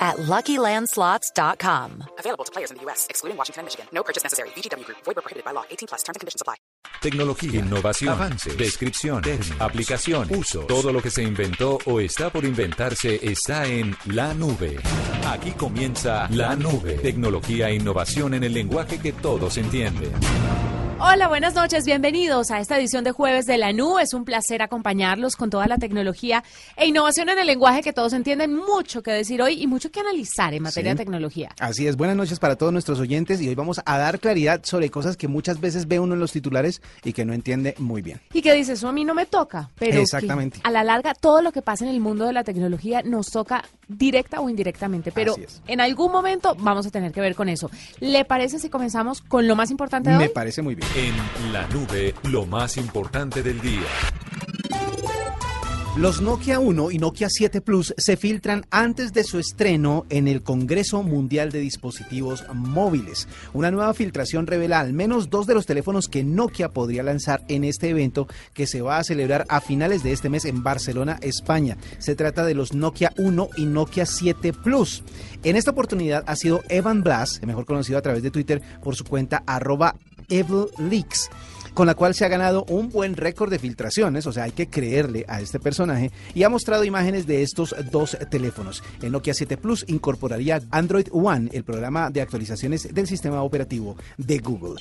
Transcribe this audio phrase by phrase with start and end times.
[0.00, 2.04] at LuckyLandSlots.com.
[2.18, 3.86] Available to players in the U.S., excluding Washington and Michigan.
[3.92, 4.48] No purchase necessary.
[4.56, 4.98] VGW Group.
[5.04, 5.64] Void prohibited by law.
[5.70, 6.02] 18 plus.
[6.02, 6.56] Terms and conditions apply.
[7.00, 10.60] Tecnología, innovación, avances, descripción, términos, aplicación, uso.
[10.66, 14.78] Todo lo que se inventó o está por inventarse está en la nube.
[15.26, 16.94] Aquí comienza la nube.
[16.94, 20.12] Tecnología e innovación en el lenguaje que todos entienden.
[21.02, 24.02] Hola, buenas noches, bienvenidos a esta edición de jueves de la nube.
[24.02, 26.44] Es un placer acompañarlos con toda la tecnología
[26.76, 28.54] e innovación en el lenguaje que todos entienden.
[28.54, 30.98] Mucho que decir hoy y mucho que analizar en materia Sí.
[30.98, 31.50] de tecnología.
[31.58, 34.90] Así es, buenas noches para todos nuestros oyentes y hoy vamos a dar claridad sobre
[34.90, 38.20] cosas que muchas veces ve uno en los titulares y que no entiende muy bien.
[38.34, 40.60] Y que dice, eso a mí no me toca, pero que Exactamente.
[40.64, 43.64] a la larga todo lo que pasa en el mundo de la tecnología nos toca
[43.98, 45.34] directa o indirectamente, pero
[45.66, 47.70] en algún momento vamos a tener que ver con eso.
[47.98, 50.30] ¿Le parece si comenzamos con lo más importante de Me hoy?
[50.34, 50.88] parece muy bien.
[50.96, 53.80] En la nube, lo más importante del día.
[55.96, 60.40] Los Nokia 1 y Nokia 7 Plus se filtran antes de su estreno en el
[60.40, 63.26] Congreso Mundial de Dispositivos Móviles.
[63.54, 67.64] Una nueva filtración revela al menos dos de los teléfonos que Nokia podría lanzar en
[67.64, 71.76] este evento que se va a celebrar a finales de este mes en Barcelona, España.
[71.98, 75.02] Se trata de los Nokia 1 y Nokia 7 Plus.
[75.42, 79.04] En esta oportunidad ha sido Evan Blass, mejor conocido a través de Twitter por su
[79.04, 79.96] cuenta arroba
[80.28, 81.30] EvilLeaks
[81.74, 84.68] con la cual se ha ganado un buen récord de filtraciones, o sea, hay que
[84.68, 88.82] creerle a este personaje, y ha mostrado imágenes de estos dos teléfonos.
[89.02, 94.38] El Nokia 7 Plus incorporaría Android One, el programa de actualizaciones del sistema operativo de
[94.38, 94.76] Google.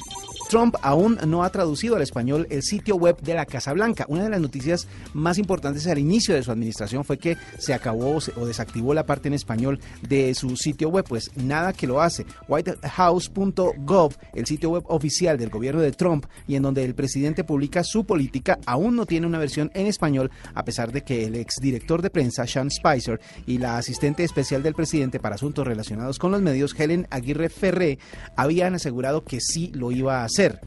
[0.50, 4.06] Trump aún no ha traducido al español el sitio web de la Casa Blanca.
[4.08, 8.18] Una de las noticias más importantes al inicio de su administración fue que se acabó
[8.18, 12.26] o desactivó la parte en español de su sitio web, pues nada que lo hace.
[12.48, 17.84] Whitehouse.gov, el sitio web oficial del gobierno de Trump y en donde el presidente publica
[17.84, 22.02] su política, aún no tiene una versión en español, a pesar de que el exdirector
[22.02, 26.42] de prensa, Sean Spicer, y la asistente especial del presidente para asuntos relacionados con los
[26.42, 28.00] medios, Helen Aguirre Ferré,
[28.36, 30.60] habían asegurado que sí lo iba a hacer ser.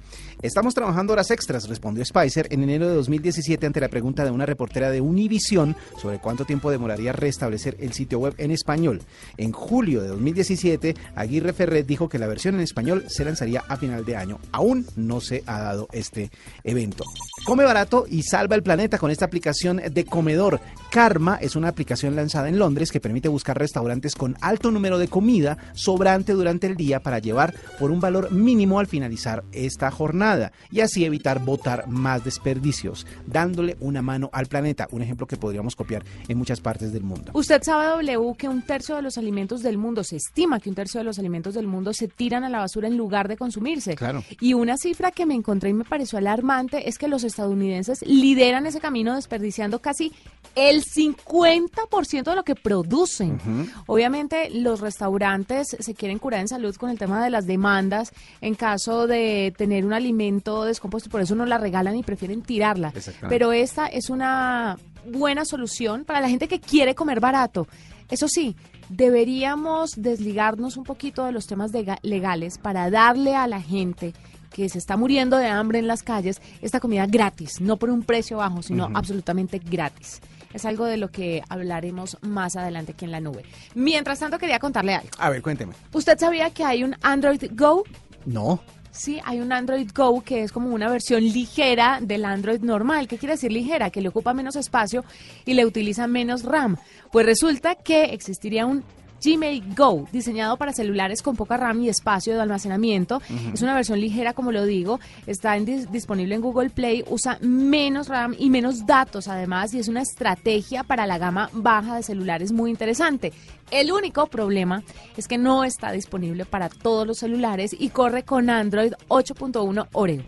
[0.42, 4.44] Estamos trabajando horas extras, respondió Spicer en enero de 2017 ante la pregunta de una
[4.44, 9.02] reportera de Univision sobre cuánto tiempo demoraría restablecer el sitio web en español.
[9.36, 13.76] En julio de 2017, Aguirre Ferret dijo que la versión en español se lanzaría a
[13.76, 14.40] final de año.
[14.50, 16.32] Aún no se ha dado este
[16.64, 17.04] evento.
[17.44, 20.60] Come barato y salva el planeta con esta aplicación de comedor.
[20.90, 25.06] Karma es una aplicación lanzada en Londres que permite buscar restaurantes con alto número de
[25.06, 30.31] comida sobrante durante el día para llevar por un valor mínimo al finalizar esta jornada
[30.70, 35.76] y así evitar botar más desperdicios, dándole una mano al planeta, un ejemplo que podríamos
[35.76, 37.32] copiar en muchas partes del mundo.
[37.34, 40.74] Usted sabe, W, que un tercio de los alimentos del mundo, se estima que un
[40.74, 43.94] tercio de los alimentos del mundo se tiran a la basura en lugar de consumirse.
[43.94, 44.24] Claro.
[44.40, 48.66] Y una cifra que me encontré y me pareció alarmante es que los estadounidenses lideran
[48.66, 50.12] ese camino desperdiciando casi
[50.54, 53.38] el 50% de lo que producen.
[53.86, 58.54] Obviamente los restaurantes se quieren curar en salud con el tema de las demandas en
[58.54, 60.21] caso de tener un alimento
[60.64, 62.92] descompuesto, por eso no la regalan y prefieren tirarla.
[63.28, 67.66] Pero esta es una buena solución para la gente que quiere comer barato.
[68.10, 68.56] Eso sí,
[68.88, 74.12] deberíamos desligarnos un poquito de los temas de legales para darle a la gente
[74.52, 78.02] que se está muriendo de hambre en las calles esta comida gratis, no por un
[78.02, 80.20] precio bajo, sino absolutamente gratis.
[80.52, 83.44] Es algo de lo que hablaremos más adelante aquí en la nube.
[83.74, 85.08] Mientras tanto, quería contarle algo.
[85.18, 85.72] A ver, cuénteme.
[85.92, 87.84] ¿Usted sabía que hay un Android Go?
[88.26, 88.60] No.
[88.92, 93.08] Sí, hay un Android Go que es como una versión ligera del Android normal.
[93.08, 93.88] ¿Qué quiere decir ligera?
[93.88, 95.02] Que le ocupa menos espacio
[95.46, 96.76] y le utiliza menos RAM.
[97.10, 98.84] Pues resulta que existiría un
[99.24, 103.20] Gmail Go, diseñado para celulares con poca RAM y espacio de almacenamiento.
[103.52, 104.98] Es una versión ligera, como lo digo.
[105.26, 107.04] Está en dis- disponible en Google Play.
[107.08, 111.96] Usa menos RAM y menos datos, además, y es una estrategia para la gama baja
[111.96, 113.32] de celulares muy interesante.
[113.70, 114.82] El único problema
[115.16, 120.22] es que no está disponible para todos los celulares y corre con Android 8.1 Oreo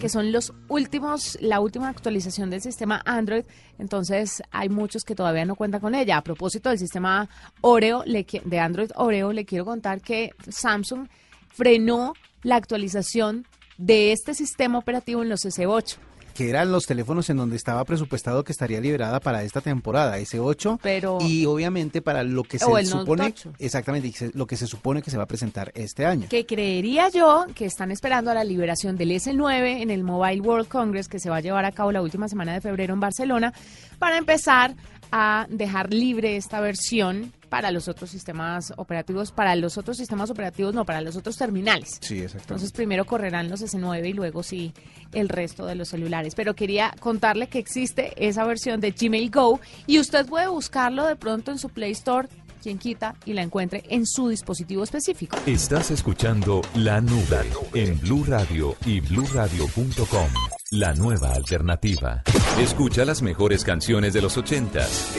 [0.00, 3.44] que son los últimos, la última actualización del sistema Android.
[3.78, 6.18] Entonces hay muchos que todavía no cuentan con ella.
[6.18, 7.28] A propósito del sistema
[7.60, 11.08] Oreo, le de Android Oreo, le quiero contar que Samsung
[11.48, 13.46] frenó la actualización
[13.78, 15.96] de este sistema operativo en los S8.
[16.36, 20.78] Que eran los teléfonos en donde estaba presupuestado que estaría liberada para esta temporada, S8,
[20.82, 23.52] Pero- y obviamente para lo que se supone, 8.
[23.58, 26.28] exactamente, lo que se supone que se va a presentar este año.
[26.28, 30.68] que creería yo que están esperando a la liberación del S9 en el Mobile World
[30.68, 33.52] Congress que se va a llevar a cabo la última semana de febrero en Barcelona
[33.98, 34.74] para empezar
[35.12, 40.74] a dejar libre esta versión para los otros sistemas operativos, para los otros sistemas operativos,
[40.74, 41.98] no, para los otros terminales.
[42.00, 42.42] Sí, exactamente.
[42.42, 44.72] Entonces primero correrán los S9 y luego sí
[45.12, 46.34] el resto de los celulares.
[46.34, 51.16] Pero quería contarle que existe esa versión de Gmail Go y usted puede buscarlo de
[51.16, 52.28] pronto en su Play Store,
[52.66, 55.36] quien quita, y la encuentre en su dispositivo específico.
[55.46, 60.26] Estás escuchando La Nube en Blue Radio y bluradio.com.
[60.72, 62.24] La nueva alternativa.
[62.58, 65.14] Escucha las mejores canciones de los 80s,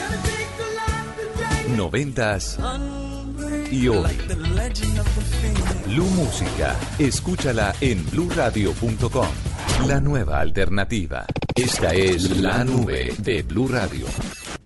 [1.74, 2.58] 90s
[3.72, 4.12] y hoy.
[5.86, 6.76] Blue Música.
[6.98, 9.28] Escúchala en bluradio.com.
[9.86, 11.24] La nueva alternativa.
[11.54, 14.04] Esta es La Nube de Blue Radio.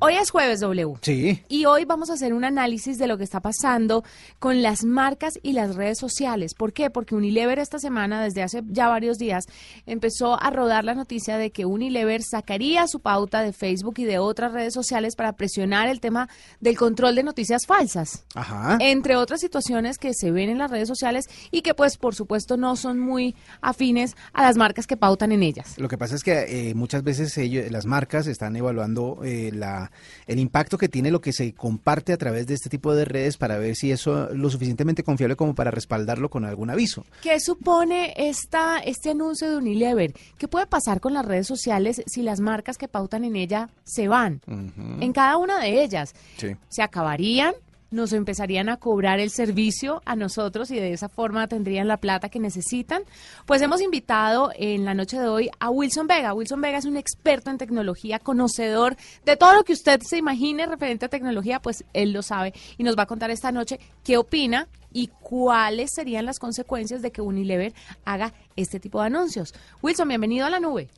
[0.04, 0.94] Hoy es jueves W.
[1.00, 1.44] Sí.
[1.48, 4.02] Y hoy vamos a hacer un análisis de lo que está pasando
[4.40, 6.54] con las marcas y las redes sociales.
[6.54, 6.90] ¿Por qué?
[6.90, 9.44] Porque Unilever esta semana, desde hace ya varios días,
[9.86, 14.18] empezó a rodar la noticia de que Unilever sacaría su pauta de Facebook y de
[14.18, 16.28] otras redes sociales para presionar el tema
[16.58, 18.24] del control de noticias falsas.
[18.34, 18.78] Ajá.
[18.80, 22.56] Entre otras situaciones que se ven en las redes sociales y que pues por supuesto
[22.56, 25.78] no son muy afines a las marcas que pautan en ellas.
[25.78, 29.91] Lo que pasa es que eh, muchas veces ellos, las marcas están evaluando eh, la,
[30.26, 33.36] el impacto que tiene lo que se comparte a través de este tipo de redes
[33.36, 37.04] para ver si eso es lo suficientemente confiable como para respaldarlo con algún aviso.
[37.22, 40.12] ¿Qué supone esta, este anuncio de Unilever?
[40.38, 44.08] ¿Qué puede pasar con las redes sociales si las marcas que pautan en ella se
[44.08, 44.40] van?
[44.46, 46.14] En cada una de ellas.
[46.36, 46.56] Sí.
[46.68, 47.54] ¿Se acabarían?
[47.92, 52.30] ¿Nos empezarían a cobrar el servicio a nosotros y de esa forma tendrían la plata
[52.30, 53.02] que necesitan?
[53.44, 56.32] Pues hemos invitado en la noche de hoy a Wilson Vega.
[56.32, 58.96] Wilson Vega es un experto en tecnología, conocedor
[59.26, 62.82] de todo lo que usted se imagine referente a tecnología, pues él lo sabe y
[62.82, 67.20] nos va a contar esta noche qué opina y cuáles serían las consecuencias de que
[67.20, 67.74] Unilever
[68.06, 69.52] haga este tipo de anuncios.
[69.82, 70.88] Wilson, bienvenido a la nube.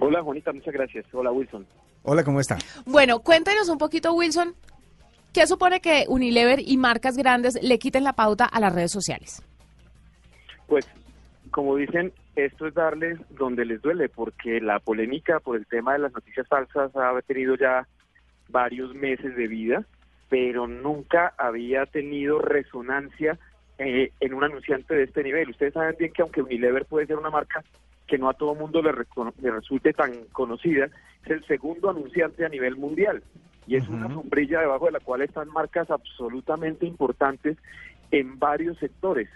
[0.00, 1.06] Hola Juanita, muchas gracias.
[1.12, 1.64] Hola Wilson.
[2.02, 2.58] Hola, ¿cómo está?
[2.86, 4.54] Bueno, cuéntenos un poquito, Wilson,
[5.32, 9.42] ¿qué supone que Unilever y marcas grandes le quiten la pauta a las redes sociales?
[10.66, 10.88] Pues,
[11.50, 16.00] como dicen, esto es darles donde les duele, porque la polémica por el tema de
[16.00, 17.86] las noticias falsas ha tenido ya
[18.48, 19.84] varios meses de vida,
[20.28, 23.38] pero nunca había tenido resonancia
[23.78, 25.50] eh, en un anunciante de este nivel.
[25.50, 27.64] Ustedes saben bien que aunque Unilever puede ser una marca
[28.06, 30.86] que no a todo mundo le, le resulte tan conocida,
[31.24, 33.22] es el segundo anunciante a nivel mundial.
[33.68, 37.56] Y es una sombrilla debajo de la cual están marcas absolutamente importantes
[38.10, 39.28] en varios sectores.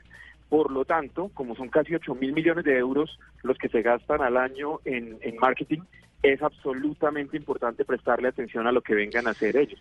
[0.49, 4.23] Por lo tanto, como son casi 8 mil millones de euros los que se gastan
[4.23, 5.81] al año en, en marketing,
[6.23, 9.81] es absolutamente importante prestarle atención a lo que vengan a hacer ellos.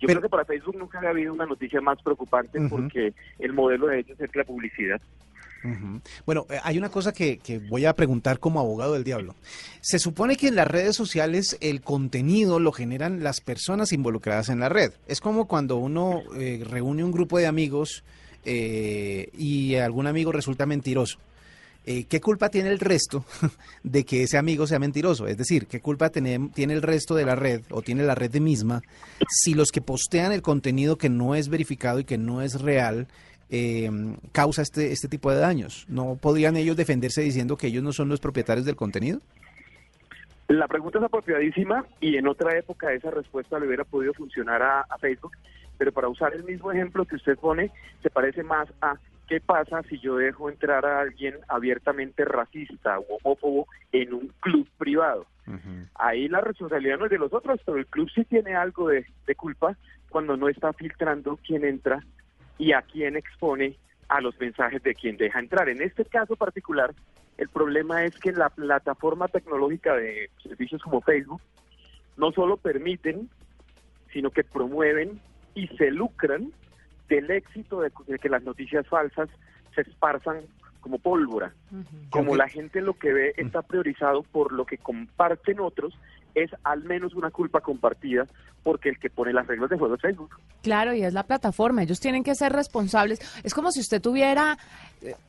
[0.00, 3.52] Yo Pero- creo que para Facebook nunca había habido una noticia más preocupante porque el
[3.52, 5.00] modelo de ellos es la publicidad.
[6.26, 7.40] Bueno, eh, hay una cosa que,
[7.70, 9.34] voy a preguntar como abogado del diablo.
[9.80, 14.60] Se supone que en las redes sociales el contenido lo generan las personas involucradas en
[14.60, 14.92] la red.
[15.06, 18.04] Es como cuando uno eh, reúne un grupo de amigos
[18.44, 21.18] eh, y algún amigo resulta mentiroso.
[21.86, 23.26] ¿Qué culpa tiene el resto
[23.82, 25.26] de que ese amigo sea mentiroso?
[25.26, 28.82] Es decir, ¿qué culpa tiene, el resto de la red o tiene la red misma
[29.28, 33.06] si los que postean el contenido que no es verificado y que no es real
[33.50, 33.90] eh,
[34.32, 35.86] causa este, este tipo de daños?
[35.88, 39.20] ¿No podrían ellos defenderse diciendo que ellos no son los propietarios del contenido?
[40.48, 44.80] La pregunta es apropiadísima y en otra época esa respuesta le hubiera podido funcionar a,
[44.82, 45.32] a Facebook,
[45.78, 47.70] pero para usar el mismo ejemplo que usted pone,
[48.02, 53.18] se parece más a qué pasa si yo dejo entrar a alguien abiertamente racista o
[53.22, 55.26] homófobo en un club privado.
[55.94, 59.06] Ahí la responsabilidad no es de los otros, pero el club sí tiene algo de,
[59.26, 59.76] de culpa
[60.08, 62.02] cuando no está filtrando quién entra
[62.58, 63.76] y a quién expone
[64.08, 65.68] a los mensajes de quien deja entrar.
[65.68, 66.94] En este caso particular,
[67.36, 71.40] el problema es que la plataforma tecnológica de servicios como Facebook
[72.16, 73.28] no solo permiten,
[74.12, 75.20] sino que promueven
[75.54, 76.52] y se lucran
[77.08, 79.28] del éxito de, de que las noticias falsas
[79.74, 80.42] se esparzan
[80.84, 81.54] como pólvora.
[82.10, 85.98] Como la gente lo que ve está priorizado por lo que comparten otros,
[86.34, 88.26] es al menos una culpa compartida
[88.62, 90.30] porque el que pone las reglas de juego es Facebook.
[90.62, 91.82] Claro, y es la plataforma.
[91.82, 93.20] Ellos tienen que ser responsables.
[93.44, 94.58] Es como si usted tuviera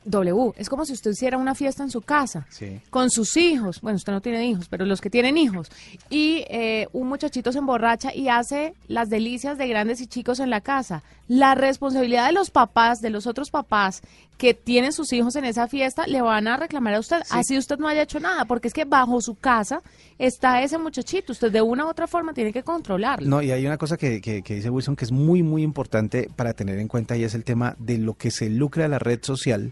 [0.04, 2.80] W, es como si usted hiciera una fiesta en su casa Sí.
[2.90, 3.80] con sus hijos.
[3.80, 5.68] Bueno, usted no tiene hijos, pero los que tienen hijos.
[6.10, 10.50] Y eh, un muchachito se emborracha y hace las delicias de grandes y chicos en
[10.50, 11.02] la casa.
[11.28, 14.00] La responsabilidad de los papás, de los otros papás
[14.38, 17.56] que tienen sus hijos en esa fiesta, le va van a reclamar a usted, así
[17.56, 19.80] usted no haya hecho nada, porque es que bajo su casa
[20.18, 23.26] está ese muchachito, usted de una u otra forma tiene que controlarlo.
[23.26, 26.28] No, y hay una cosa que, que, que dice Wilson que es muy, muy importante
[26.36, 29.20] para tener en cuenta y es el tema de lo que se lucra la red
[29.22, 29.65] social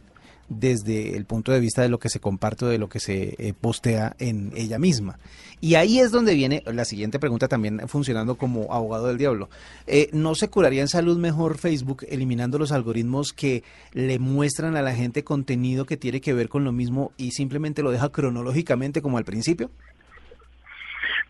[0.49, 3.35] desde el punto de vista de lo que se comparte o de lo que se
[3.39, 5.19] eh, postea en ella misma.
[5.61, 9.49] Y ahí es donde viene la siguiente pregunta también funcionando como abogado del diablo.
[9.87, 14.83] Eh, ¿No se curaría en salud mejor Facebook eliminando los algoritmos que le muestran a
[14.83, 19.01] la gente contenido que tiene que ver con lo mismo y simplemente lo deja cronológicamente
[19.01, 19.71] como al principio?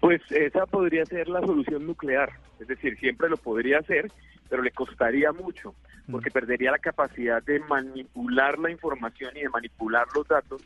[0.00, 2.30] Pues esa podría ser la solución nuclear,
[2.60, 4.12] es decir, siempre lo podría hacer,
[4.50, 5.74] pero le costaría mucho,
[6.10, 10.62] porque perdería la capacidad de manipular la información y de manipular los datos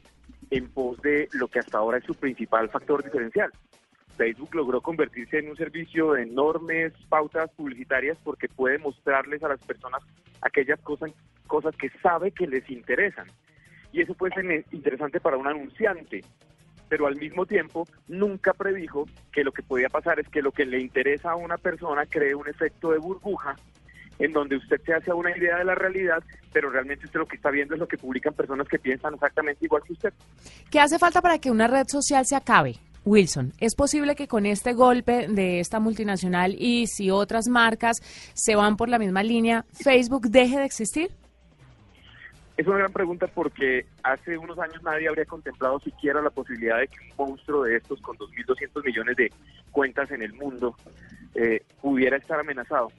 [0.50, 3.52] en pos de lo que hasta ahora es su principal factor diferencial.
[4.16, 9.60] Facebook logró convertirse en un servicio de enormes pautas publicitarias porque puede mostrarles a las
[9.60, 10.02] personas
[10.40, 11.12] aquellas cosas,
[11.46, 13.28] cosas que sabe que les interesan.
[13.92, 16.24] Y eso puede ser interesante para un anunciante,
[16.88, 20.66] pero al mismo tiempo nunca predijo que lo que podía pasar es que lo que
[20.66, 23.54] le interesa a una persona cree un efecto de burbuja
[24.18, 26.22] en donde usted se hace una idea de la realidad,
[26.52, 29.64] pero realmente usted lo que está viendo es lo que publican personas que piensan exactamente
[29.64, 30.12] igual que usted.
[30.70, 32.76] ¿Qué hace falta para que una red social se acabe?
[33.04, 37.98] Wilson, ¿es posible que con este golpe de esta multinacional y si otras marcas
[38.34, 41.10] se van por la misma línea, Facebook deje de existir?
[42.58, 46.88] Es una gran pregunta porque hace unos años nadie habría contemplado siquiera la posibilidad de
[46.88, 49.32] que un monstruo de estos con 2.200 millones de
[49.70, 50.74] cuentas en el mundo
[51.36, 52.90] eh, pudiera estar amenazado.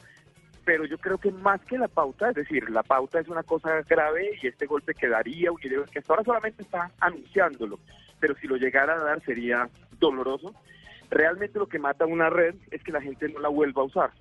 [0.70, 3.82] Pero yo creo que más que la pauta, es decir, la pauta es una cosa
[3.90, 7.80] grave y este golpe quedaría Unilever, que hasta ahora solamente está anunciándolo,
[8.20, 9.68] pero si lo llegara a dar sería
[10.00, 10.54] doloroso.
[11.10, 14.12] Realmente lo que mata una red es que la gente no la vuelva a usar.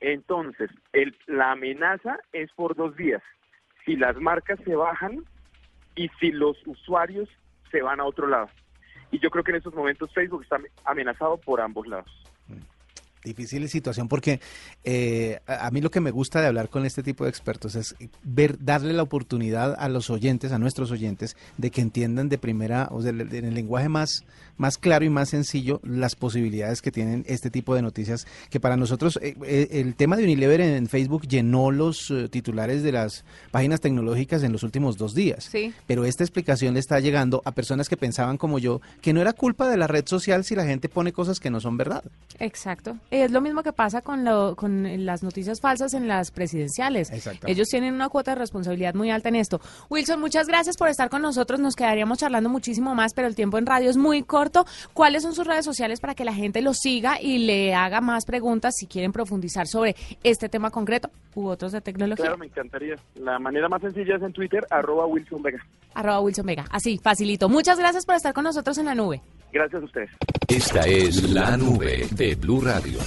[0.00, 3.22] Entonces, el, la amenaza es por dos días
[3.84, 5.26] si las marcas se bajan
[5.94, 7.28] y si los usuarios
[7.70, 8.48] se van a otro lado.
[9.10, 12.10] Y yo creo que en estos momentos Facebook está amenazado por ambos lados.
[13.22, 14.40] Difícil situación porque
[14.84, 17.94] eh, a mí lo que me gusta de hablar con este tipo de expertos es
[18.22, 22.88] ver, darle la oportunidad a los oyentes, a nuestros oyentes, de que entiendan de primera,
[22.90, 24.24] o sea, en el lenguaje más,
[24.56, 28.76] más claro y más sencillo, las posibilidades que tienen este tipo de noticias, que para
[28.76, 33.80] nosotros eh, eh, el tema de Unilever en, Facebook llenó los titulares de las páginas
[33.80, 35.44] tecnológicas en los últimos dos días.
[35.44, 35.72] Sí.
[35.86, 39.34] Pero esta explicación le está llegando a personas que pensaban como yo que no era
[39.34, 42.02] culpa de la red social si la gente pone cosas que no son verdad.
[42.38, 42.96] Exacto.
[43.10, 47.10] Es lo mismo que pasa con, lo, con las noticias falsas en las presidenciales.
[47.44, 49.60] Ellos tienen una cuota de responsabilidad muy alta en esto.
[49.88, 51.58] Wilson, muchas gracias por estar con nosotros.
[51.58, 54.64] Nos quedaríamos charlando muchísimo más, pero el tiempo en radio es muy corto.
[54.94, 58.24] ¿Cuáles son sus redes sociales para que la gente lo siga y le haga más
[58.26, 62.26] preguntas si quieren profundizar sobre este tema concreto u otros de tecnología?
[62.26, 62.94] Claro, me encantaría.
[63.16, 65.66] La manera más sencilla es en Twitter, arroba Wilson Vega.
[65.94, 66.64] Arroba Wilson Vega.
[66.70, 67.48] Así, facilito.
[67.48, 69.20] Muchas gracias por estar con nosotros en la nube.
[69.52, 70.10] Gracias a ustedes.
[70.46, 72.99] Esta es la nube de Blue Radio.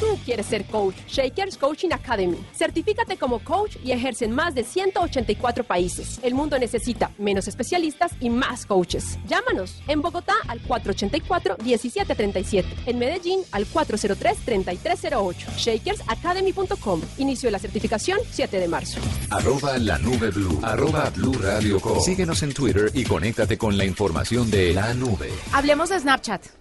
[0.00, 0.96] Tú quieres ser coach.
[1.06, 2.38] Shakers Coaching Academy.
[2.54, 6.18] Certifícate como coach y ejerce en más de 184 países.
[6.22, 9.18] El mundo necesita menos especialistas y más coaches.
[9.26, 12.64] Llámanos en Bogotá al 484-1737.
[12.86, 15.34] En Medellín al 403-3308.
[15.56, 17.02] Shakersacademy.com.
[17.18, 19.00] Inicio de la certificación 7 de marzo.
[19.28, 20.58] Arroba la nube blue.
[20.62, 22.00] Arroba blue radio com.
[22.00, 25.30] Síguenos en Twitter y conéctate con la información de la nube.
[25.52, 26.59] Hablemos de Snapchat.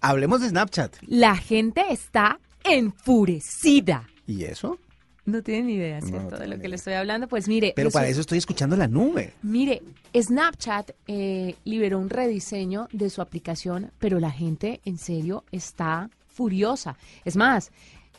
[0.00, 0.96] Hablemos de Snapchat.
[1.06, 4.08] La gente está enfurecida.
[4.26, 4.78] ¿Y eso?
[5.26, 6.32] No tienen ni idea, ¿cierto?
[6.32, 7.28] no de lo que le estoy hablando.
[7.28, 7.72] Pues mire.
[7.74, 9.32] Pero para eso estoy escuchando la nube.
[9.42, 9.82] Mire,
[10.14, 16.96] Snapchat eh, liberó un rediseño de su aplicación, pero la gente en serio está furiosa.
[17.24, 17.70] Es más,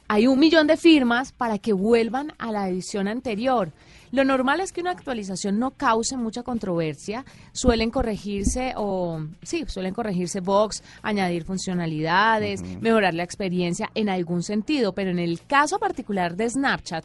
[0.08, 3.72] hay un millón de firmas para que vuelvan a la edición anterior.
[4.16, 7.26] Lo normal es que una actualización no cause mucha controversia.
[7.52, 14.94] Suelen corregirse o sí, suelen corregirse bugs, añadir funcionalidades, mejorar la experiencia en algún sentido,
[14.94, 17.04] pero en el caso particular de Snapchat,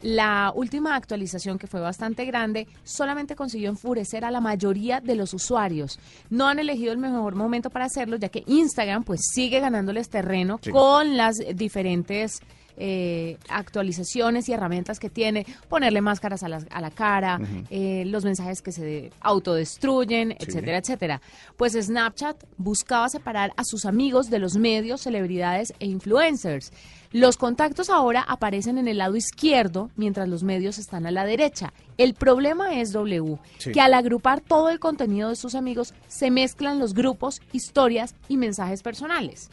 [0.00, 5.34] la última actualización, que fue bastante grande, solamente consiguió enfurecer a la mayoría de los
[5.34, 5.98] usuarios.
[6.30, 10.58] No han elegido el mejor momento para hacerlo, ya que Instagram pues sigue ganándoles terreno
[10.72, 12.40] con las diferentes
[12.76, 17.40] eh, actualizaciones y herramientas que tiene, ponerle máscaras a la, a la cara,
[17.70, 21.20] eh, los mensajes que se autodestruyen, etcétera, etcétera.
[21.56, 26.72] Pues Snapchat buscaba separar a sus amigos de los medios, celebridades e influencers.
[27.12, 31.72] Los contactos ahora aparecen en el lado izquierdo, mientras los medios están a la derecha.
[31.96, 33.72] El problema es W, Sí.
[33.72, 38.36] que al agrupar todo el contenido de sus amigos se mezclan los grupos, historias y
[38.36, 39.50] mensajes personales.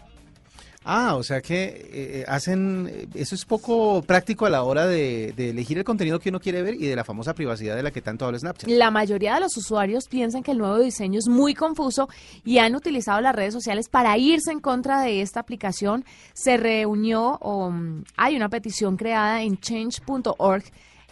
[0.86, 4.86] Ah, o sea que eh, eh, hacen, eh, eso es poco práctico a la hora
[4.86, 7.92] de, elegir el contenido que uno quiere ver y de la famosa privacidad de la
[7.92, 8.70] que tanto habla Snapchat.
[8.70, 12.10] La mayoría de los usuarios piensan que el nuevo diseño es muy confuso
[12.44, 16.04] y han utilizado las redes sociales para irse en contra de esta aplicación.
[16.34, 20.64] Se reunió, mm, hay una petición creada en change.org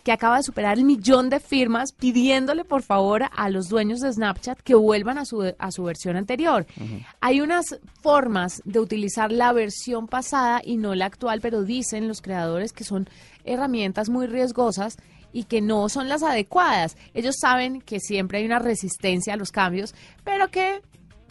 [0.03, 4.12] que acaba de superar el millón de firmas pidiéndole por favor a los dueños de
[4.12, 6.65] Snapchat que vuelvan a su, a su versión anterior.
[7.20, 12.22] Hay unas formas de utilizar la versión pasada y no la actual, pero dicen los
[12.22, 13.08] creadores que son
[13.43, 14.98] herramientas muy riesgosas
[15.34, 16.98] y que no son las adecuadas.
[17.13, 20.81] Ellos saben que siempre hay una resistencia a los cambios, pero que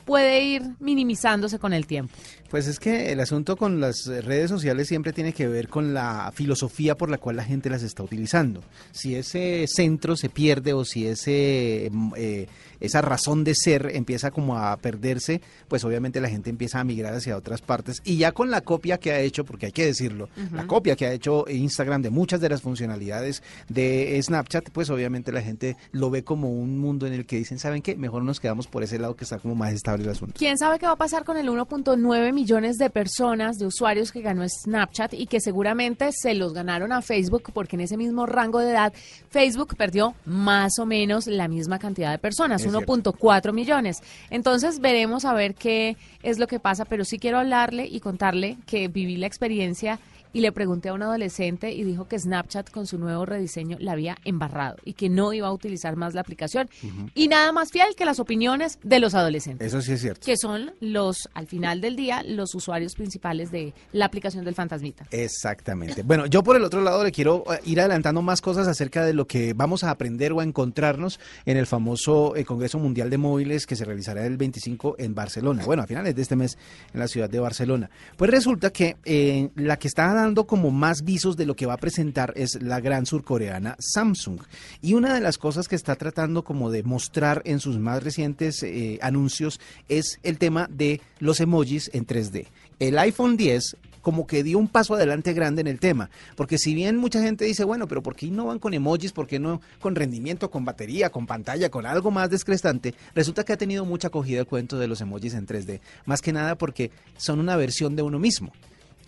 [0.05, 2.15] puede ir minimizándose con el tiempo.
[2.51, 6.33] Pues es que el asunto con las redes sociales siempre tiene que ver con la
[6.35, 8.61] filosofía por la cual la gente las está utilizando.
[8.91, 12.47] Si ese centro se pierde o si ese mm, eh,
[12.81, 17.15] esa razón de ser empieza como a perderse, pues obviamente la gente empieza a migrar
[17.15, 20.29] hacia otras partes y ya con la copia que ha hecho, porque hay que decirlo,
[20.53, 25.33] la copia que ha hecho Instagram de muchas de las funcionalidades de Snapchat, pues obviamente
[25.33, 27.97] la gente lo ve como un mundo en el que dicen, ¿saben qué?
[27.97, 30.35] Mejor nos quedamos por ese lado que está como más estable el asunto.
[30.37, 34.23] ¿Quién sabe qué va a pasar con el 1.9 millones de personas, de usuarios que
[34.23, 38.61] ganó Snapchat y que seguramente se los ganaron a Facebook porque en ese mismo rango
[38.61, 38.95] de edad
[39.29, 42.95] Facebook perdió más o menos la misma cantidad de personas, Es cierto.
[42.95, 43.99] 1.4 millones.
[44.31, 48.57] Entonces veremos a ver qué es lo que pasa, pero sí quiero hablarle y contarle
[48.65, 49.99] que viví la experiencia
[50.33, 53.93] y le pregunté a un adolescente y dijo que Snapchat con su nuevo rediseño la
[53.93, 56.69] había embarrado y que no iba a utilizar más la aplicación.
[57.15, 60.25] Y nada más fiel que las opiniones de los adolescentes Eso sí es cierto.
[60.25, 65.07] que son los, al final del día, los usuarios principales de la aplicación del Fantasmita.
[65.11, 66.03] Exactamente.
[66.03, 69.15] Bueno, yo por el otro lado le quiero eh, ir adelantando más cosas acerca de
[69.15, 73.19] lo que vamos a aprender o a encontrarnos en el famoso eh, Congreso Mundial de
[73.19, 75.65] Móviles que se realizará el 25 en Barcelona.
[75.65, 76.59] Bueno, a finales de este mes
[76.93, 77.91] en la ciudad de Barcelona.
[78.17, 81.75] Pues resulta que eh, la que está dando como más visos de lo que va
[81.75, 84.41] a presentar es la gran surcoreana Samsung.
[84.83, 88.63] Y una de las cosas que está tratando como de mostrar en sus más recientes
[88.63, 92.47] eh, anuncios es el tema de los emojis en 3D.
[92.79, 96.11] El iPhone 10 como que dio un paso adelante grande en el tema.
[96.37, 99.13] Porque si bien mucha gente dice, bueno, pero ¿por qué no van con emojis?
[99.13, 102.95] ¿Por qué no con rendimiento, con batería, con pantalla, con algo más descrestante?
[103.15, 105.81] Resulta que ha tenido mucha acogida el cuento de los emojis en 3D.
[106.07, 108.53] Más que nada porque son una versión de uno mismo.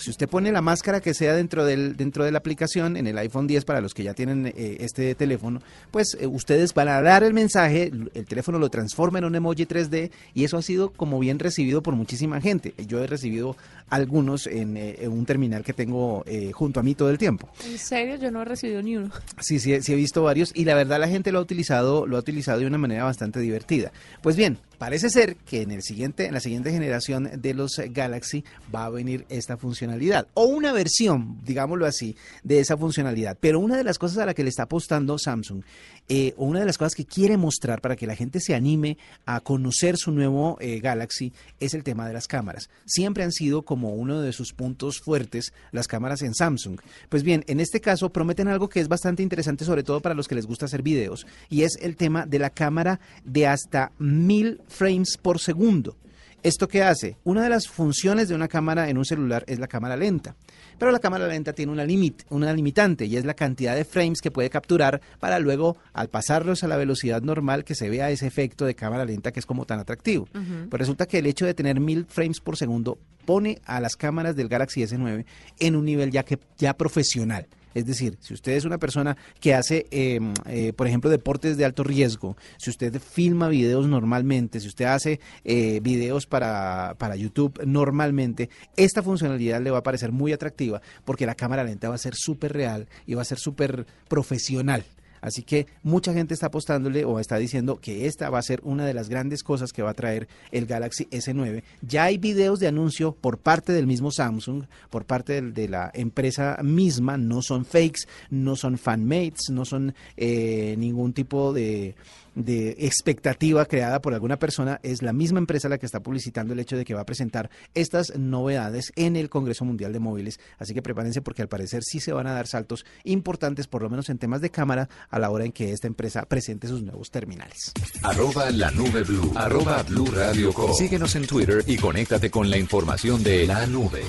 [0.02, 3.16] Si usted pone la máscara que sea dentro, del, dentro de la aplicación, en el
[3.18, 5.60] iPhone 10, para los que ya tienen eh, este teléfono,
[5.92, 9.64] pues eh, ustedes van a dar el mensaje, el teléfono lo transforma en un emoji
[9.64, 12.74] 3D y eso ha sido como bien recibido por muchísima gente.
[12.88, 13.56] Yo he recibido
[13.92, 17.48] algunos en, eh, en un terminal que tengo eh, junto a mí todo el tiempo.
[17.64, 19.10] En serio, yo no he recibido ni uno.
[19.38, 22.16] Sí, sí, sí he visto varios y la verdad la gente lo ha utilizado, lo
[22.16, 23.92] ha utilizado de una manera bastante divertida.
[24.22, 28.42] Pues bien, parece ser que en el siguiente, en la siguiente generación de los Galaxy
[28.74, 33.38] va a venir esta funcionalidad o una versión, digámoslo así, de esa funcionalidad.
[33.40, 35.62] Pero una de las cosas a la que le está apostando Samsung
[36.08, 38.98] eh, o una de las cosas que quiere mostrar para que la gente se anime
[39.24, 42.68] a conocer su nuevo eh, Galaxy es el tema de las cámaras.
[42.84, 46.80] Siempre han sido como uno de sus puntos fuertes las cámaras en Samsung.
[47.08, 50.26] Pues bien, en este caso prometen algo que es bastante interesante, sobre todo para los
[50.26, 54.60] que les gusta hacer videos, y es el tema de la cámara de hasta mil
[54.72, 55.96] frames por segundo.
[56.42, 57.18] ¿Esto qué hace?
[57.22, 60.34] Una de las funciones de una cámara en un celular es la cámara lenta.
[60.76, 64.20] Pero la cámara lenta tiene una, limit- una limitante y es la cantidad de frames
[64.20, 68.26] que puede capturar para luego, al pasarlos a la velocidad normal, que se vea ese
[68.26, 70.26] efecto de cámara lenta que es como tan atractivo.
[70.68, 74.34] Pues resulta que el hecho de tener mil frames por segundo pone a las cámaras
[74.34, 75.24] del Galaxy S9
[75.60, 77.46] en un nivel ya, que, ya profesional.
[77.74, 81.64] Es decir, si usted es una persona que hace, eh, eh, por ejemplo, deportes de
[81.64, 87.60] alto riesgo, si usted filma videos normalmente, si usted hace eh, videos para, para YouTube
[87.64, 91.98] normalmente, esta funcionalidad le va a parecer muy atractiva porque la cámara lenta va a
[91.98, 94.84] ser súper real y va a ser súper profesional.
[95.22, 98.84] Así que mucha gente está apostándole o está diciendo que esta va a ser una
[98.84, 101.62] de las grandes cosas que va a traer el Galaxy S9.
[101.80, 106.58] Ya hay videos de anuncio por parte del mismo Samsung, por parte de, la empresa
[106.62, 111.94] misma, no son fakes, no son fanmates, no son eh, ningún tipo de,
[112.34, 114.80] de expectativa creada por alguna persona.
[114.82, 117.50] Es la misma empresa la que está publicitando el hecho de que va a presentar
[117.74, 120.40] estas novedades en el Congreso Mundial de Móviles.
[120.58, 123.90] Así que prepárense porque al parecer sí se van a dar saltos importantes, por lo
[123.90, 127.10] menos en temas de cámara, a la hora en que esta empresa presente sus nuevos
[127.10, 127.72] terminales.
[128.02, 129.32] Arroba la nube blue.
[129.34, 130.72] Arroba blue radio com.
[130.74, 134.02] Síguenos en Twitter y conéctate con la información de la nube.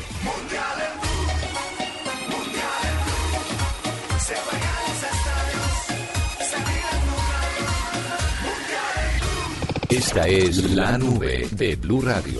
[9.94, 12.40] Esta es la nube de Blue Radio.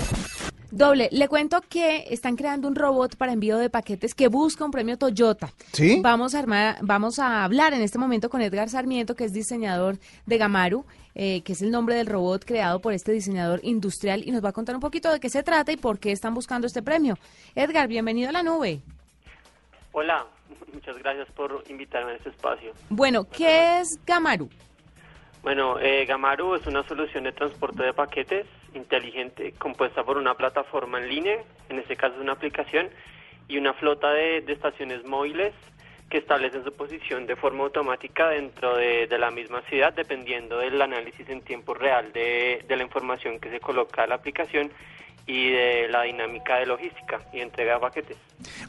[0.72, 4.72] Doble, le cuento que están creando un robot para envío de paquetes que busca un
[4.72, 5.52] premio Toyota.
[5.72, 6.00] ¿Sí?
[6.02, 10.00] Vamos a, armar, vamos a hablar en este momento con Edgar Sarmiento, que es diseñador
[10.26, 14.32] de Gamaru, eh, que es el nombre del robot creado por este diseñador industrial, y
[14.32, 16.66] nos va a contar un poquito de qué se trata y por qué están buscando
[16.66, 17.20] este premio.
[17.54, 18.82] Edgar, bienvenido a la nube.
[19.92, 20.26] Hola,
[20.74, 22.74] muchas gracias por invitarme a este espacio.
[22.90, 24.50] Bueno, ¿qué es Gamaru?
[25.44, 31.00] Bueno, eh, Gamaru es una solución de transporte de paquetes inteligente compuesta por una plataforma
[31.00, 32.90] en línea, en este caso una aplicación,
[33.50, 35.54] y una flota de, de estaciones móviles
[36.10, 40.82] que establecen su posición de forma automática dentro de, de la misma ciudad, dependiendo del
[40.82, 44.72] análisis en tiempo real de, de la información que se coloca a la aplicación
[45.26, 48.18] y de la dinámica de logística y entrega de paquetes.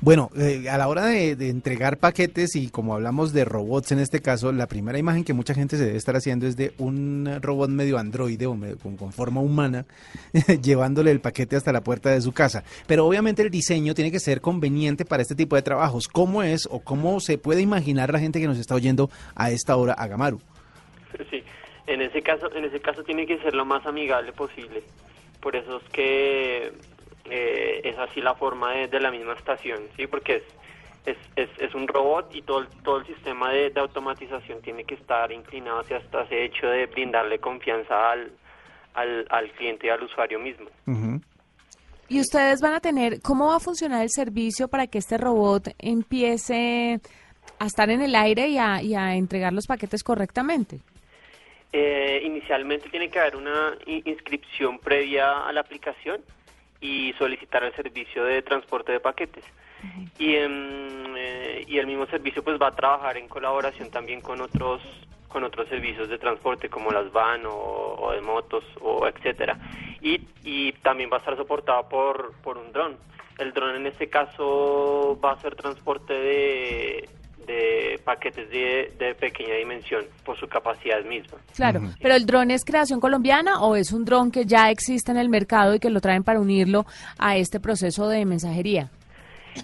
[0.00, 3.98] Bueno, eh, a la hora de, de entregar paquetes y como hablamos de robots en
[3.98, 7.38] este caso, la primera imagen que mucha gente se debe estar haciendo es de un
[7.42, 9.84] robot medio androide o medio con, con forma humana
[10.62, 12.62] llevándole el paquete hasta la puerta de su casa.
[12.86, 16.06] Pero obviamente el diseño tiene que ser conveniente para este tipo de trabajos.
[16.06, 19.76] ¿Cómo es o cómo se puede imaginar la gente que nos está oyendo a esta
[19.76, 20.40] hora a Gamaru?
[21.30, 21.42] Sí,
[21.86, 24.82] en ese caso, en ese caso tiene que ser lo más amigable posible.
[25.44, 26.72] Por eso es que
[27.26, 30.42] eh, es así la forma de, de la misma estación, sí, porque es
[31.06, 34.84] es, es, es un robot y todo el, todo el sistema de, de automatización tiene
[34.84, 38.32] que estar inclinado hacia hasta ese hecho de brindarle confianza al,
[38.94, 40.66] al, al cliente y al usuario mismo.
[42.08, 45.68] Y ustedes van a tener, ¿cómo va a funcionar el servicio para que este robot
[45.78, 47.00] empiece
[47.58, 50.80] a estar en el aire y a, y a entregar los paquetes correctamente?
[51.76, 56.20] Eh, inicialmente tiene que haber una inscripción previa a la aplicación
[56.80, 59.42] y solicitar el servicio de transporte de paquetes.
[60.16, 64.40] Y, em, eh, y el mismo servicio pues va a trabajar en colaboración también con
[64.40, 64.82] otros
[65.26, 69.58] con otros servicios de transporte como las van o, o de motos o etcétera.
[70.00, 72.96] Y, y también va a estar soportado por, por un dron.
[73.36, 77.08] El dron en este caso va a hacer transporte de,
[77.46, 82.64] de paquetes de, de pequeña dimensión por su capacidad misma Claro, pero el dron es
[82.64, 86.00] creación colombiana o es un dron que ya existe en el mercado y que lo
[86.00, 86.86] traen para unirlo
[87.18, 88.90] a este proceso de mensajería.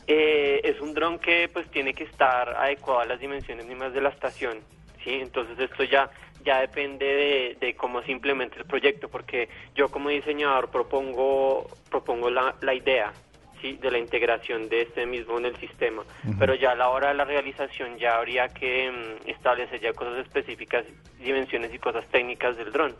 [0.07, 4.01] Eh, es un dron que pues tiene que estar adecuado a las dimensiones mismas de
[4.01, 4.59] la estación,
[5.05, 5.11] ¿sí?
[5.21, 6.11] Entonces esto ya
[6.45, 12.31] ya depende de, de cómo se implemente el proyecto, porque yo como diseñador propongo propongo
[12.31, 13.12] la, la idea,
[13.61, 13.79] ¿sí?
[13.81, 16.03] De la integración de este mismo en el sistema,
[16.38, 20.18] pero ya a la hora de la realización ya habría que mm, establecer ya cosas
[20.27, 20.85] específicas,
[21.23, 22.94] dimensiones y cosas técnicas del dron.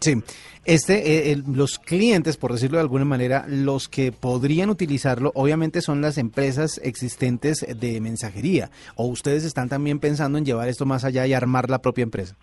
[0.00, 0.14] Sí,
[0.64, 0.94] este,
[1.28, 6.00] eh, el- los clientes, por decirlo de alguna manera, los que podrían utilizarlo, obviamente son
[6.00, 8.70] las empresas existentes de mensajería.
[8.96, 12.34] ¿O ustedes están también pensando en llevar esto más allá y armar la propia empresa?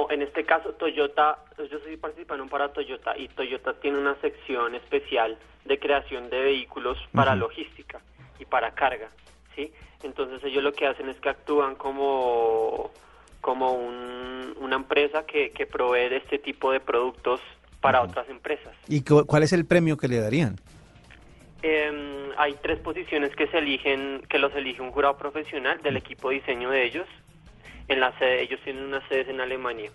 [0.00, 4.74] No, en este caso Toyota, yo estoy participando para Toyota y Toyota tiene una sección
[4.74, 8.00] especial de creación de vehículos para logística
[8.38, 9.08] y para carga,
[9.54, 9.72] ¿sí?
[10.02, 12.90] Entonces ellos lo que hacen es que actúan como,
[13.40, 17.40] como un- una empresa que, que provee de este tipo de productos
[17.80, 18.74] para otras empresas.
[18.88, 20.56] ¿Y cu- cuál es el premio que le darían?
[21.62, 26.30] Eh, hay tres posiciones que se eligen, que los elige un jurado profesional del equipo
[26.30, 27.06] de diseño de ellos.
[27.90, 29.90] En la sede, ellos tienen unas sedes en Alemania.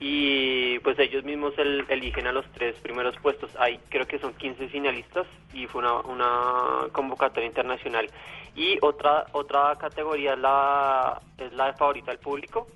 [0.00, 3.50] Y pues ellos mismos el- eligen a los tres primeros puestos.
[3.58, 8.08] Hay creo que son 15 finalistas y fue una, convocatoria internacional.
[8.56, 12.66] Y otra otra categoría es la, es la de favorita al público,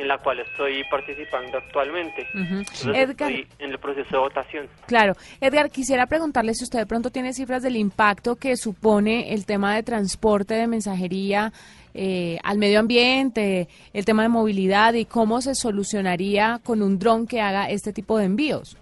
[0.00, 2.26] en la cual estoy participando actualmente.
[2.32, 3.30] Entonces, Edgar.
[3.30, 4.68] estoy en el proceso de votación.
[4.86, 5.12] Claro.
[5.40, 9.74] Edgar, quisiera preguntarle si usted de pronto tiene cifras del impacto que supone el tema
[9.74, 11.52] de transporte, de mensajería
[11.92, 17.26] eh, al medio ambiente, el tema de movilidad y cómo se solucionaría con un dron
[17.26, 18.78] que haga este tipo de envíos.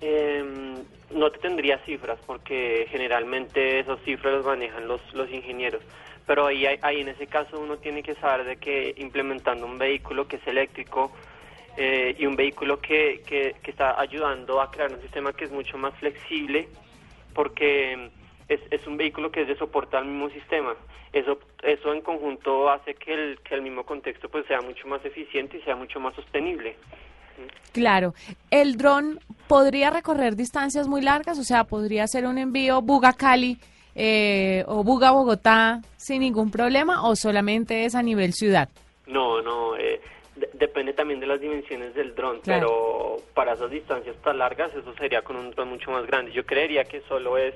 [0.00, 0.74] Em,
[1.14, 5.82] no te tendría cifras porque generalmente esas cifras las manejan los, los ingenieros.
[6.26, 10.26] Pero ahí, ahí en ese caso uno tiene que saber de que implementando un vehículo
[10.26, 11.12] que es eléctrico
[11.76, 15.76] eh, y un vehículo que, que, está ayudando a crear un sistema que es mucho
[15.76, 16.68] más flexible
[17.34, 18.10] porque
[18.48, 20.74] es, es un vehículo que es de soporte al mismo sistema.
[21.12, 25.04] Eso, eso en conjunto hace que el, que el mismo contexto pues sea mucho más
[25.04, 26.76] eficiente y sea mucho más sostenible.
[27.72, 28.14] Claro.
[28.50, 31.38] ¿El dron podría recorrer distancias muy largas?
[31.38, 33.58] O sea, ¿podría hacer un envío Buga-Cali
[33.94, 38.68] eh, o Buga-Bogotá sin ningún problema o solamente es a nivel ciudad?
[39.06, 40.00] No, no, eh,
[40.36, 42.66] de- depende también de las dimensiones del dron, Claro.
[42.66, 46.32] pero para esas distancias tan largas eso sería con un dron mucho más grande.
[46.32, 47.54] Yo creería que solo es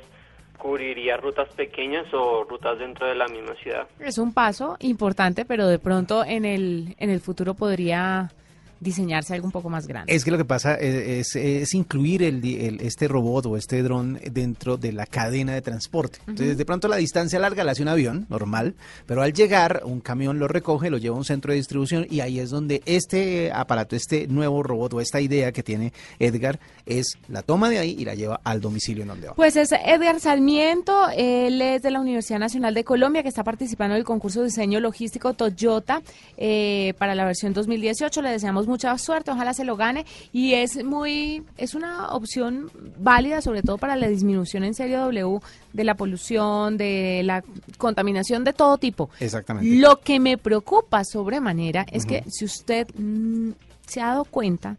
[0.59, 3.87] cubriría rutas pequeñas o rutas dentro de la misma ciudad.
[4.01, 8.31] Es un paso importante, pero de pronto en el, en el futuro podría
[8.80, 10.14] diseñarse algo un poco más grande.
[10.14, 14.18] Es que lo que pasa es, es- es incluir el, este robot o este dron
[14.30, 16.18] dentro de la cadena de transporte.
[16.26, 18.74] Entonces, de pronto la distancia larga la hace un avión normal,
[19.06, 22.20] pero al llegar un camión lo recoge, lo lleva a un centro de distribución y
[22.20, 27.18] ahí es donde este aparato, este nuevo robot o esta idea que tiene Edgar es
[27.28, 29.34] la toma de ahí y la lleva al domicilio en donde va.
[29.34, 33.94] Pues es Edgar Sarmiento, él es de la Universidad Nacional de Colombia que está participando
[33.94, 36.02] en el concurso de diseño logístico Toyota
[36.36, 38.22] eh, para la versión 2018.
[38.22, 43.40] Le deseamos mucha suerte, ojalá se lo gane y es muy es una opción válida
[43.42, 45.40] sobre todo para la disminución en serio W
[45.72, 47.42] de la polución, de la
[47.78, 49.11] contaminación de todo tipo.
[49.18, 49.74] Exactamente.
[49.76, 53.50] Lo que me preocupa sobremanera es que si usted mm,
[53.87, 54.76] se ha dado cuenta,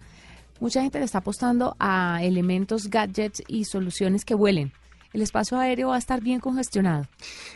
[0.60, 4.72] mucha gente le está apostando a elementos, gadgets y soluciones que vuelen.
[5.12, 7.08] El espacio aéreo va a estar bien congestionado.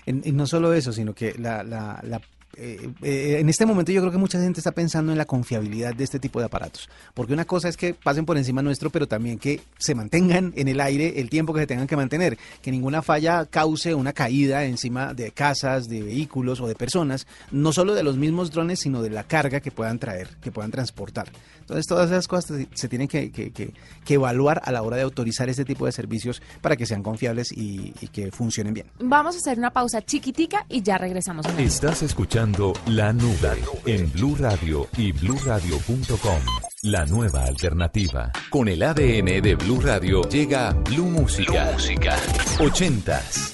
[0.08, 2.20] Y no solo eso, sino que la, la- la-
[2.56, 5.96] eh, eh, en este momento yo creo que mucha gente está pensando en la confiabilidad
[5.96, 6.90] de este tipo de aparatos.
[7.14, 10.68] Porque una cosa es que pasen por encima nuestro, pero también que se mantengan en
[10.68, 12.38] el aire el tiempo que se tengan que mantener.
[12.62, 17.74] Que ninguna falla cause una caída encima de casas, de vehículos o de personas, no
[17.74, 21.32] solo de los mismos drones, sino de la carga que puedan traer, que puedan transportar.
[21.64, 23.74] Entonces todas esas cosas se- tienen que, que- que-
[24.06, 27.52] que evaluar a la hora de autorizar este tipo de servicios para que sean confiables
[27.52, 28.88] y- y que funcionen bien.
[29.00, 31.46] Vamos a hacer una pausa chiquitica y ya regresamos.
[31.58, 36.40] Estás escuchando La Nube en Blue Radio y BlueRadio.com.
[36.84, 38.32] La nueva alternativa.
[38.50, 41.72] Con el ADN de Blue Radio llega Blue Música.
[41.74, 42.18] Música.
[42.60, 43.54] 80s,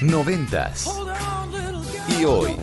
[0.00, 0.88] 90s
[2.18, 2.56] y hoy.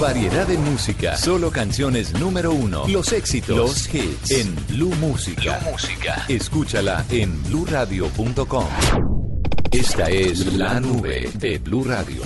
[0.00, 5.58] Variedad de música, solo canciones número uno, los éxitos, los hits en Blue Música.
[5.70, 6.24] Música.
[6.28, 8.66] Escúchala en BlueRadio.com.
[9.72, 12.22] Esta es la nube de Blue Radio.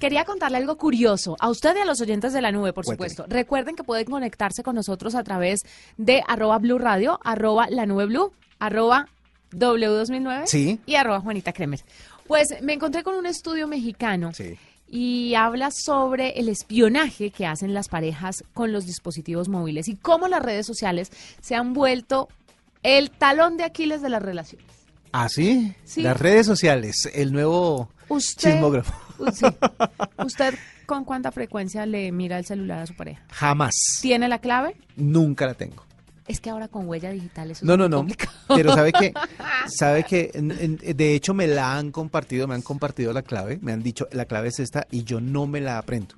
[0.00, 3.08] Quería contarle algo curioso a usted y a los oyentes de la nube, por Cuénteme.
[3.10, 3.34] supuesto.
[3.34, 5.62] Recuerden que pueden conectarse con nosotros a través
[5.96, 9.08] de arroba Blue Radio, arroba la nube Blue, arroba
[9.52, 10.78] W2009 Sí.
[10.84, 11.80] y arroba Juanita Kremer.
[12.26, 14.56] Pues me encontré con un estudio mexicano Sí.
[14.88, 20.28] Y habla sobre el espionaje que hacen las parejas con los dispositivos móviles y cómo
[20.28, 22.28] las redes sociales se han vuelto
[22.82, 24.66] el talón de Aquiles de las relaciones.
[25.12, 25.74] ¿Ah, sí?
[25.84, 26.02] Sí.
[26.02, 28.92] Las redes sociales, el nuevo Usted, chismógrafo.
[29.32, 29.46] Sí.
[30.24, 30.54] ¿Usted
[30.86, 33.22] con cuánta frecuencia le mira el celular a su pareja?
[33.30, 33.74] Jamás.
[34.02, 34.76] ¿Tiene la clave?
[34.96, 35.84] Nunca la tengo.
[36.26, 37.96] Es que ahora con huella digital eso No, es no, no.
[37.98, 38.32] complicado.
[38.48, 39.12] Pero sabe que,
[39.68, 43.82] sabe que, de hecho me la han compartido, me han compartido la clave, me han
[43.82, 46.14] dicho la clave es esta y yo no me la aprendo.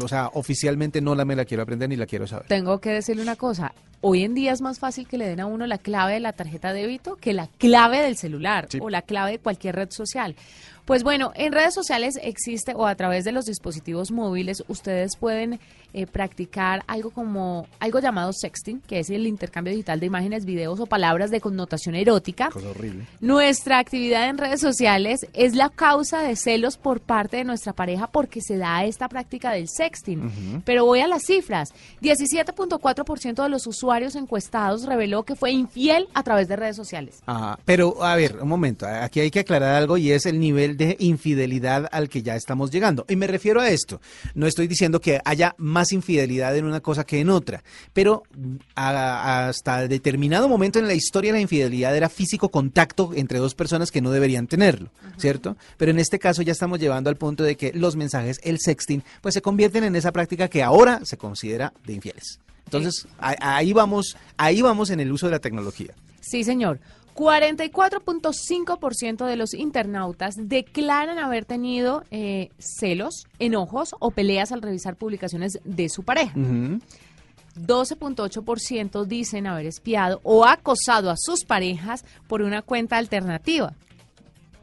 [0.00, 2.46] O sea, oficialmente no la me la quiero aprender ni la quiero saber.
[2.46, 3.72] Tengo que decirle una cosa.
[4.00, 6.32] Hoy en día es más fácil que le den a uno la clave de la
[6.32, 8.78] tarjeta de débito que la clave del celular Sí.
[8.80, 10.36] o la clave de cualquier red social.
[10.84, 15.60] Pues bueno, en redes sociales existe o a través de los dispositivos móviles ustedes pueden
[15.92, 20.80] eh, practicar algo como algo llamado sexting, que es el intercambio digital de imágenes, videos
[20.80, 22.48] o palabras de connotación erótica.
[22.50, 23.04] Cosa horrible.
[23.20, 28.06] Nuestra actividad en redes sociales es la causa de celos por parte de nuestra pareja
[28.06, 30.62] porque se da esta práctica del sexting.
[30.64, 31.74] Pero voy a las cifras.
[32.00, 37.20] 17.4% de los usuarios encuestados reveló que fue infiel a través de redes sociales.
[37.64, 40.96] Pero a ver, un momento, aquí hay que aclarar algo y es el nivel de
[41.00, 43.04] infidelidad al que ya estamos llegando.
[43.08, 44.00] Y me refiero a esto,
[44.34, 48.22] no estoy diciendo que haya más infidelidad en una cosa que en otra, pero
[48.74, 53.90] a- hasta determinado momento en la historia la infidelidad era físico contacto entre dos personas
[53.90, 55.56] que no deberían tenerlo, ¿cierto?
[55.76, 59.02] Pero en este caso ya estamos llevando al punto de que los mensajes, el sexting,
[59.20, 62.40] pues se convierten en esa práctica que ahora se considera de infieles.
[62.76, 65.94] Entonces, a- ahí vamos, ahí vamos en el uso de la tecnología.
[66.20, 66.80] Sí, señor.
[67.14, 75.58] 44.5% de los internautas declaran haber tenido eh, celos, enojos o peleas al revisar publicaciones
[75.64, 76.38] de su pareja.
[76.38, 76.78] Ujú.
[77.56, 83.72] 12.8% dicen haber espiado o acosado a sus parejas por una cuenta alternativa.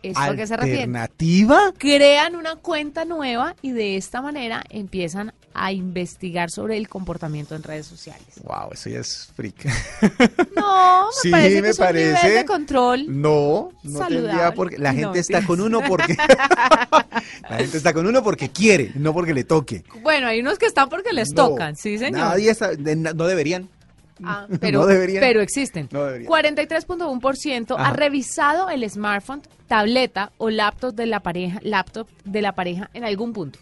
[0.09, 0.79] ¿Esto a qué se refiere?
[0.83, 1.73] ¿Alternativa?
[1.77, 7.63] Crean una cuenta nueva y de esta manera empiezan a investigar sobre el comportamiento en
[7.63, 8.25] redes sociales.
[8.43, 9.55] Wow, eso ya es freak.
[10.55, 12.29] No, me Sí, parece que me es un nivel parece.
[12.37, 13.05] de control.
[13.07, 14.27] No, no Saludable.
[14.29, 16.15] tendría porque la No, gente está con uno porque
[17.49, 19.83] la gente está con uno porque quiere, no porque le toque.
[20.01, 22.19] Bueno, hay unos que están porque les No, tocan, sí, señor.
[22.19, 23.69] Nadie está, no deberían.
[24.23, 25.21] Ah, pero, No deberían.
[25.21, 25.89] pero existen.
[25.91, 26.31] No deberían.
[26.31, 32.89] 43.1% ha revisado el smartphone, tableta o laptop de la pareja, laptop de la pareja
[32.93, 33.59] en algún punto.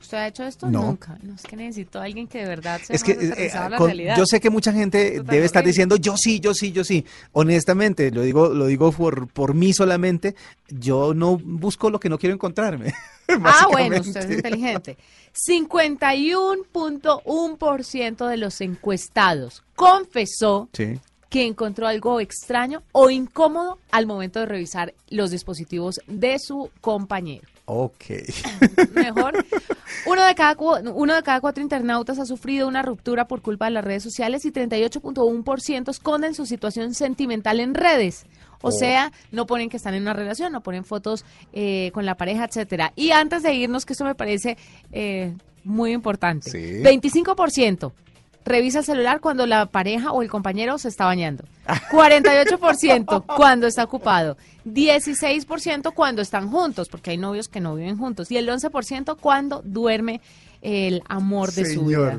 [0.00, 0.68] ¿Usted ha hecho esto?
[0.68, 0.82] No.
[0.86, 1.16] Nunca.
[1.22, 3.76] No, es que necesito a alguien que de verdad sea Es que eh, a la
[3.76, 4.16] con- realidad.
[4.16, 7.06] yo sé que mucha gente debe estar diciendo yo sí, yo sí, yo sí.
[7.30, 10.34] Honestamente, lo digo, lo digo por, por mí solamente.
[10.68, 12.92] Yo no busco lo que no quiero encontrarme.
[13.44, 14.96] Ah, bueno, usted es inteligente.
[15.34, 20.98] 51.1% de los encuestados confesó Sí.
[21.28, 27.46] que encontró algo extraño o incómodo al momento de revisar los dispositivos de su compañero.
[27.66, 28.04] Ok.
[28.94, 29.44] Mejor.
[30.06, 33.72] Uno de, cada, uno de cada cuatro internautas ha sufrido una ruptura por culpa de
[33.72, 38.24] las redes sociales y 38.1% esconden su situación sentimental en redes.
[38.62, 38.70] O Oh.
[38.72, 42.44] sea, no ponen que están en una relación, no ponen fotos eh, con la pareja,
[42.44, 42.92] etcétera.
[42.96, 44.56] Y antes de irnos, que esto me parece
[44.92, 46.82] eh, muy importante, Sí.
[46.82, 47.92] 25%
[48.44, 51.44] revisa el celular cuando la pareja o el compañero se está bañando.
[51.90, 54.36] 48% cuando está ocupado.
[54.66, 58.30] 16% cuando están juntos, porque hay novios que no viven juntos.
[58.30, 60.20] Y el 11% cuando duerme
[60.62, 62.18] el amor de su vida.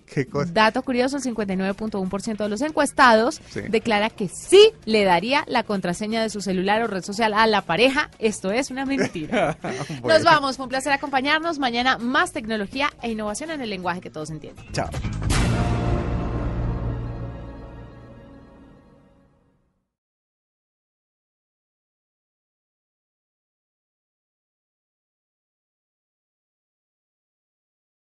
[0.06, 0.50] Qué cosa.
[0.52, 3.60] Dato curioso, el 59.1% de los encuestados Sí.
[3.68, 7.62] declara que sí le daría la contraseña de su celular o red social a la
[7.62, 8.10] pareja.
[8.18, 9.58] Esto es una mentira.
[10.04, 11.58] Nos vamos, fue un placer acompañarnos.
[11.58, 14.64] Mañana más tecnología e innovación en el lenguaje que todos entienden.
[14.72, 14.88] Chao.